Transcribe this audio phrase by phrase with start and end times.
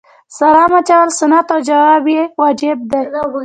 [0.39, 3.01] سلام اچول سنت او جواب یې واجب دی